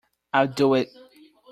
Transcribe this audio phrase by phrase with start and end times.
[0.33, 0.89] I'll do it.